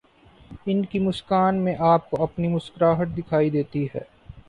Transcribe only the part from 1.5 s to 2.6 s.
میں آپ کو اپنی